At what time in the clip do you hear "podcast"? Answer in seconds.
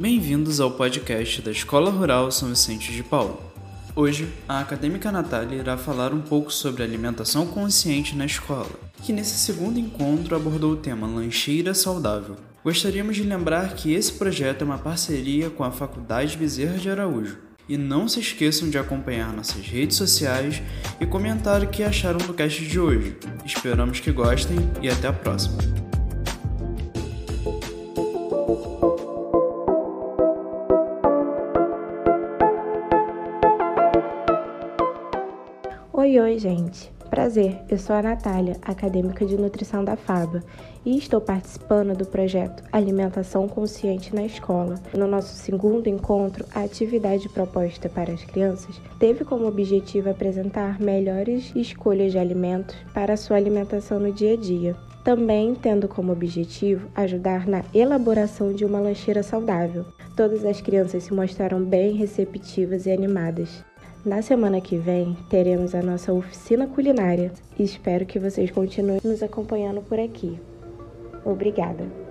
0.70-1.42